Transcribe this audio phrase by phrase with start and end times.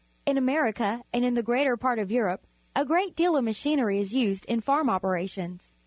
[0.25, 4.15] In America and in the greater part of Europe a great deal of machinery is
[4.15, 5.75] used in farm operations.